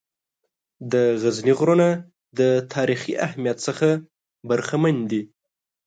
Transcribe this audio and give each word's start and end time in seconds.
د 0.91 0.93
غزني 1.21 1.53
غرونه 1.59 1.87
د 2.39 2.41
تاریخي 2.73 3.13
اهمیّت 3.25 3.57
څخه 3.67 3.89
برخمن 4.49 4.95
دي. 5.11 5.23